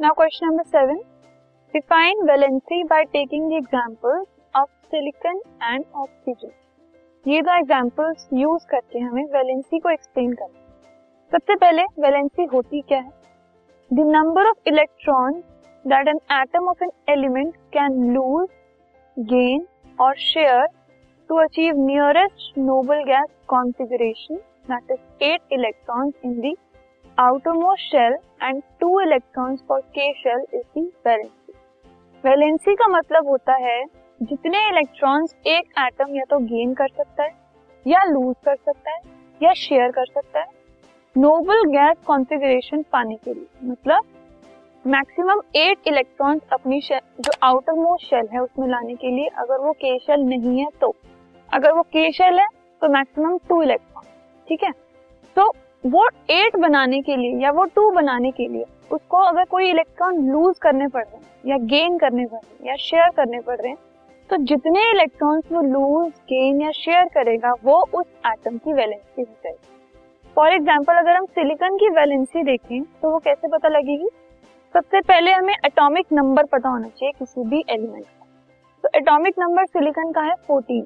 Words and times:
Now 0.00 0.12
question 0.12 0.48
number 0.48 0.64
seven. 0.64 1.02
Define 1.74 2.26
valency 2.26 2.88
by 2.88 3.04
taking 3.06 3.50
the 3.50 3.56
examples 3.56 4.28
of 4.54 4.68
silicon 4.90 5.40
and 5.62 5.84
oxygen. 5.94 6.52
ये 7.26 7.40
दो 7.42 7.54
examples 7.54 8.28
use 8.34 8.64
करके 8.70 8.98
हमें 8.98 9.24
valency 9.32 9.78
को 9.78 9.90
explain 9.90 10.32
करना 10.32 11.32
सबसे 11.32 11.56
पहले 11.56 11.82
वैलेंसी 12.02 12.44
होती 12.52 12.80
क्या 12.88 12.98
है 13.00 13.10
the 13.90 14.06
number 14.12 14.48
of 14.50 14.68
electron 14.68 15.34
that 15.84 16.08
an 16.08 16.20
atom 16.38 16.68
of 16.68 16.84
an 16.84 16.92
element 17.08 17.54
can 17.74 18.00
lose 18.14 18.48
gain 19.16 19.66
or 19.98 20.16
share 20.30 20.66
to 21.30 21.42
achieve 21.42 21.84
nearest 21.86 22.58
noble 22.70 23.04
gas 23.12 23.28
configuration 23.48 24.40
that 24.70 24.90
is 24.90 25.24
eight 25.24 25.52
electrons 25.52 26.14
in 26.24 26.40
the 26.40 26.56
outermost 27.20 27.82
shell 27.90 28.14
and 28.40 28.62
two 28.80 28.92
electrons 28.98 29.62
for 29.66 29.76
K 29.94 30.04
shell 30.20 30.44
is 30.58 30.64
the 30.74 30.84
valency. 31.06 31.54
Valency 32.24 32.74
का 32.74 32.86
मतलब 32.88 33.28
होता 33.28 33.54
है 33.56 33.82
जितने 34.20 34.58
electrons 34.68 35.34
एक 35.46 35.72
atom 35.78 36.14
या 36.14 36.24
तो 36.30 36.38
gain 36.46 36.72
कर 36.74 36.88
सकता 36.88 37.22
है, 37.22 37.30
या 37.86 38.04
लूज 38.04 38.34
कर 38.44 38.56
सकता 38.56 38.90
है, 38.90 39.00
या 39.40 39.52
शेयर 39.56 39.90
कर 39.90 40.06
सकता 40.06 40.40
है। 40.40 40.46
नोबल 41.16 41.62
गैस 41.70 41.96
कॉन्फ़िगरेशन 42.06 42.82
पाने 42.92 43.16
के 43.16 43.34
लिए 43.34 43.70
मतलब 43.70 44.04
मैक्सिमम 44.84 45.40
एट 45.56 45.88
इलेक्ट्रॉन्स 45.88 46.42
अपनी 46.52 46.80
जो 46.80 47.32
आउटर 47.42 47.72
मोस्ट 47.72 48.06
शेल 48.06 48.28
है 48.32 48.42
उसमें 48.42 48.68
लाने 48.68 48.94
के 48.94 49.16
लिए 49.16 49.28
अगर 49.38 49.64
वो 49.64 49.72
के 49.72 49.98
शेल 49.98 50.20
नहीं 50.26 50.58
है 50.58 50.68
तो। 50.80 50.94
अगर 51.48 51.72
वो 51.72 51.82
के 51.92 52.10
शेल 52.12 52.40
है 52.40 52.46
तो 52.82 52.88
मैक्सिमम 52.92 53.38
टू 53.48 53.62
इलेक्ट्रॉन 53.62 54.04
ठीक 54.48 54.64
है? 54.64 54.72
तो 55.36 55.52
वो 55.84 56.06
एट 56.30 56.56
बनाने 56.58 57.00
के 57.02 57.16
लिए 57.16 57.38
या 57.42 57.50
वो 57.50 57.64
टू 57.66 57.90
बनाने 57.90 58.30
के 58.30 58.46
लिए, 58.48 58.64
उसको 58.90 59.16
अगर 59.18 59.44
कोई 59.46 59.68
इलेक्ट्रॉन 59.70 60.16
लूज 60.28 60.58
करने 60.58 60.88
पड़ 60.88 61.04
रहे 61.04 61.16
हैं, 61.16 61.26
या 61.46 61.56
गेन 61.58 61.96
करने 61.98 62.24
पड़ 62.24 62.38
रहे 62.38 62.54
हैं, 62.54 62.66
या 62.66 62.76
शेयर 62.78 63.10
करने 63.16 63.40
पड़ 63.40 63.56
रहे 63.56 63.68
हैं 63.68 63.78
तो 64.30 64.36
जितने 64.38 64.80
इलेक्ट्रॉन्स 64.90 65.52
वो 65.52 65.60
लूज 65.62 66.10
गेन 66.28 66.60
या 66.62 66.70
शेयर 66.72 67.04
करेगा, 67.14 67.52
वो 67.64 67.80
उस 67.94 68.06
एटम 68.26 68.58
की 68.58 68.72
वैलेंसी 68.72 69.20
हो 69.20 69.34
जाएगी। 69.34 69.68
फॉर 70.36 70.52
एग्ज़ाम्पल 70.52 70.96
अगर 70.96 71.16
हम 71.16 71.24
सिलिकॉन 71.28 71.76
की 71.76 71.88
वैलेंसी 71.90 72.42
देखें 72.44 72.82
तो 72.82 73.10
वो 73.10 73.18
कैसे 73.18 73.48
पता 73.48 73.68
लगेगी? 73.68 74.08
सबसे 74.74 75.00
पहले 75.02 75.32
हमें 75.32 75.54
एटॉमिक 75.56 76.06
नंबर 76.12 76.44
पता 76.46 76.68
होना 76.68 76.88
चाहिए 76.88 77.12
किसी 77.18 77.44
भी 77.44 77.62
एलिमेंट 77.68 78.04
का। 78.04 78.26
तो 78.84 78.98
एटॉमिक 78.98 79.38
नंबर 79.38 79.66
सिलिकॉन 79.66 80.12
का 80.12 80.22
है 80.22 80.34
14 80.50 80.84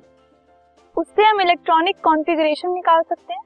उससे 0.97 1.25
हम 1.25 1.41
इलेक्ट्रॉनिक 1.41 1.97
कॉन्फ़िगरेशन 2.05 2.73
निकाल 2.73 3.03
सकते 3.03 3.33
हैं। 3.33 3.43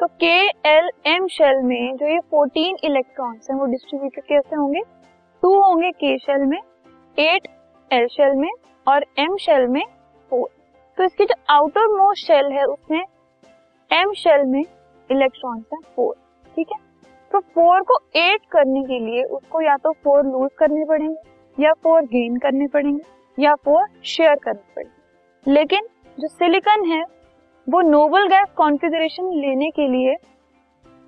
तो 0.00 0.06
के 0.20 0.34
एल 0.68 0.88
एम 1.06 1.26
शेल 1.26 1.58
में 1.62 1.96
जो 1.96 2.06
ये 2.06 2.18
14 2.34 2.84
इलेक्ट्रॉन्स 2.84 3.50
हैं, 3.50 3.56
वो 3.58 3.66
डिस्ट्रीब्यूटेड 3.66 4.24
कैसे 4.24 4.56
होंगे? 4.56 4.80
टू 5.42 5.48
होंगे 5.60 5.90
के 5.92 6.16
शेल 6.18 6.44
में 6.44 6.58
एट 7.18 7.48
एल 7.90 8.06
शेल 8.06 8.34
में 8.34 8.48
और 8.86 9.04
एम 9.18 9.36
शेल 9.36 9.66
में 9.66 9.82
फोर 10.32 10.48
तो 10.98 11.04
इसकी 11.04 11.24
जो 11.24 11.34
आउटर 11.50 11.86
मोस्ट 11.88 12.26
शेल 12.26 12.50
है, 12.52 12.64
उसमें 12.64 13.04
एम 13.90 14.12
शेल 14.12 14.46
में 14.46 14.60
इलेक्ट्रॉन्स 14.60 15.64
हैं 15.72 15.80
फोर 15.96 16.14
ठीक 16.56 16.72
है? 16.72 16.78
तो 17.32 17.40
फोर 17.54 17.82
को 17.82 17.98
एट 18.16 18.46
करने 18.52 18.84
के 18.84 19.00
लिए 19.00 19.22
उसको 19.24 19.60
या 19.60 19.76
तो 19.76 19.92
फोर 20.04 20.24
लूज 20.24 20.50
करने 20.58 20.84
पड़ेंगे, 20.84 21.62
या 21.64 21.72
फोर 21.72 22.02
गेन 22.06 22.36
करने 22.38 22.66
पड़ेंगे, 22.66 23.02
या 23.38 23.54
फोर 23.54 23.86
शेयर 24.06 24.34
करने 24.34 24.74
पड़ेंगे. 24.76 25.52
लेकिन 25.52 25.88
जो 26.18 26.28
सिलिकन 26.28 26.90
है 26.90 27.04
वो 27.70 27.80
नोबल 27.82 28.26
गैस 28.28 28.48
कॉन्फ़िगरेशन 28.56 29.32
लेने 29.34 29.70
के 29.70 29.88
लिए 29.88 30.14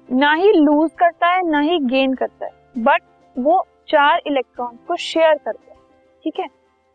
ना 0.09 0.33
ही 0.33 0.53
लूज 0.55 0.91
करता 0.99 1.29
है, 1.29 1.41
ना 1.51 1.61
ही 1.61 1.79
गेन 1.87 2.15
करता 2.15 2.47
है 2.47 2.83
बट 2.85 3.03
वो 3.37 3.65
चार 3.89 4.21
इलेक्ट्रॉन 4.27 4.77
को 4.89 4.97
शेयर 4.97 5.35
करता 5.35 5.71
है, 5.71 5.77
ठीक 6.25 6.39
है? 6.41 6.47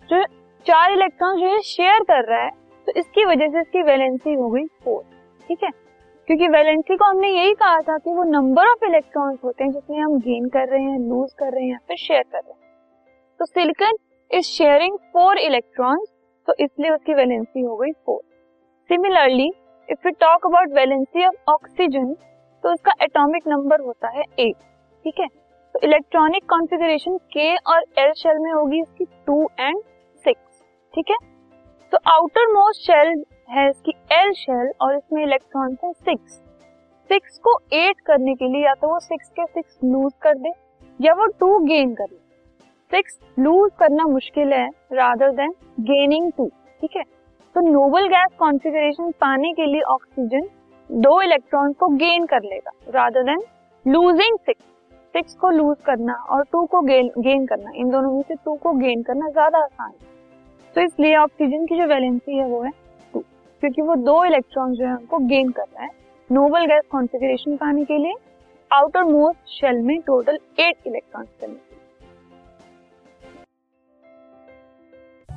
जो 0.10 0.24
चार 0.66 0.92
इलेक्ट्रॉन 0.92 1.40
जो 1.40 1.48
है 1.48 1.60
शेयर 1.64 2.04
कर 2.04 2.24
रहा 2.26 2.42
है 2.42 2.52
तो 2.88 2.94
इसकी 2.96 3.26
वजह 3.26 3.48
से 3.48 3.62
इसकी 3.62 3.82
वैलेंसी 3.84 4.34
हो 4.34 4.50
गई 4.50 4.66
फोर 4.84 5.04
ठीक 5.50 5.64
है? 5.64 5.70
क्योंकि 6.28 6.48
वैलेंसी 6.48 6.96
को 6.96 7.06
हमने 7.06 7.30
यही 7.30 7.54
कहा 7.56 7.82
था 7.82 7.98
कि 7.98 8.14
वो 8.14 8.24
नंबर 8.26 8.68
ऑफ़ 8.68 8.86
इलेक्ट्रॉन्स 8.86 9.40
होते 9.44 9.64
हैं 9.64 9.72
जिसमें 9.72 10.00
हम 10.00 10.18
गेन 10.20 10.48
कर 10.50 10.68
रहे 10.68 10.84
हैं 10.84 11.00
लूज 11.00 11.34
कर 11.34 11.52
रहे 11.52 11.64
हैं, 11.64 11.72
या 11.72 11.80
फिर 11.88 11.98
शेयर 11.98 12.24
कर 12.24 12.38
रहे 12.38 12.52
हैं। 12.52 12.60
तो 13.40 13.46
silicon 13.46 13.98
is 14.32 14.46
sharing 14.46 14.98
four 15.14 15.38
electrons 15.40 16.10
तो 16.48 16.54
इसलिए 16.60 16.92
उसकी 16.92 17.14
वैलेंसी 17.14 17.62
हो 17.62 17.76
गई 17.76 17.92
four 18.06 18.22
similarly 18.90 19.48
if 19.90 20.08
you 20.08 20.12
talk 20.20 20.46
about 20.46 20.74
valency 20.74 21.26
of 21.26 21.52
oxygen 21.52 22.14
तो 22.64 22.72
उसका 22.74 22.92
एटॉमिक 23.04 23.48
नंबर 23.48 23.82
होता 23.82 24.10
है 24.10 24.24
एट 24.40 24.56
ठीक 25.06 25.20
है? 25.20 25.28
तो 25.28 25.80
इलेक्ट्रॉनिक 25.84 26.44
कॉन्फ़िगरेशन 26.50 27.18
के 27.34 27.56
और 27.56 27.84
एल 28.00 28.12
शेल 28.18 28.40
में 28.40 28.52
होगी 28.52 28.80
इसकी 28.82 29.06
टू 29.28 29.42
एंड 29.60 29.82
सिक्स 30.26 30.62
ठीक 30.94 31.10
है? 31.12 31.18
तो 31.92 31.98
आउटर 32.12 32.52
मोस्ट 32.54 32.82
शेल 32.82 33.24
है 33.50 33.70
इसकी 33.70 33.94
एल 34.14 34.32
शेल 34.36 34.72
और 34.82 34.96
इसमें 34.98 35.22
इलेक्ट्रॉन 35.24 35.78
है 35.84 35.92
सिक्स 35.94 36.40
सिक्स 37.10 37.38
को 37.40 37.58
एट 37.74 38.00
करने 38.06 38.36
के 38.36 38.48
लिए 38.48 38.66
या 38.66 38.74
तो 38.74 38.88
वो 38.88 39.00
सिक्स 39.00 39.30
के 39.30 39.46
सिक्स 39.46 39.78
लूज 39.84 40.12
कर 40.22 40.38
दे 40.38 40.54
या 41.00 41.14
वो 41.14 41.26
टू 41.40 41.58
गेन 41.66 41.94
कर 41.96 42.10
ले 42.12 42.18
सिक्स 42.92 43.20
लूज 43.40 43.72
करना 43.80 44.08
मुश्किल 44.08 44.54
है 44.54 44.68
रादर 44.94 45.32
देन 45.34 45.54
गेनिंग 45.84 46.32
टू 46.32 46.48
ठीक 46.82 46.98
है? 46.98 47.04
तो 47.58 47.62
नोबल 47.62 48.08
गैस 48.08 48.32
कॉन्फ़िगरेशन 48.40 49.12
पाने 49.12 49.52
के 49.54 49.66
लिए 49.66 49.82
ऑक्सीजन 49.92 50.42
दो 50.90 51.22
इलेक्ट्रॉन 51.22 51.72
को 51.74 51.88
गेन 51.96 52.26
कर 52.26 52.44
लेगा 52.44 52.72
rather 52.92 53.24
than 53.24 53.40
losing 53.86 54.38
six 54.40 54.62
six 55.16 55.34
को 55.34 55.50
लूज 55.50 55.78
करना 55.86 56.14
और 56.30 56.44
टू 56.52 56.64
को 56.66 56.82
गेन 56.82 57.10
गेन 57.18 57.46
करना। 57.46 57.72
इन 57.76 57.90
दोनों 57.90 58.12
में 58.12 58.22
से 58.22 58.36
टू 58.36 58.54
को 58.56 58.74
गेन 58.74 59.02
करना 59.04 59.30
ज़्यादा 59.30 59.60
आसान 59.60 59.92
है। 59.92 60.08
तो 60.76 60.82
इसलिए 60.82 61.16
ऑक्सीजन 61.16 61.66
की 61.66 61.78
जो 61.78 61.88
वैलेंसी 61.88 62.38
है 62.38 62.46
वो 62.46 62.62
है 62.64 62.72
टू 63.14 63.20
क्योंकि 63.20 63.82
वो 63.82 63.96
दो 64.04 64.24
इलेक्ट्रॉन 64.26 64.74
जो 64.74 64.86
है 64.86 64.96
उनको 64.96 65.18
गेन 65.28 65.50
कर 65.50 65.64
रहा 65.64 65.84
है। 65.84 65.90
नोबल 66.30 66.66
गैस 66.66 66.84
कॉन्फ़िगरेशन 66.92 67.58
पाने 67.58 67.86
के 67.86 67.98
लिए 67.98 68.14
आउटर 68.72 69.04
मोस्ट 69.04 69.60
शेल 69.60 69.82
में 69.82 70.00
टोटल 70.02 70.40
एट 70.60 70.88
इलेक्ट्रॉन्स 70.88 71.30
करने 71.42 71.77